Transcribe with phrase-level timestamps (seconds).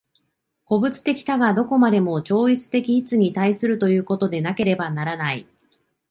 [0.65, 5.45] 個物的多が何処までも超越的一に対するということでなければならない。